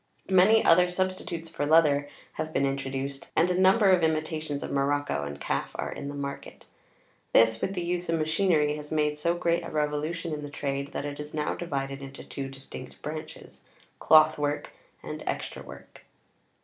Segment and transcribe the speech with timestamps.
[0.31, 5.25] Many other substitutes for leather have been introduced, and a number of imitations of morocco
[5.25, 6.65] and calf are in the market;
[7.33, 10.87] this, with the use of machinery, has made so great a revolution in the trade,
[10.93, 14.71] that it is now divided into two distinct branches—cloth work
[15.03, 16.03] and extra work.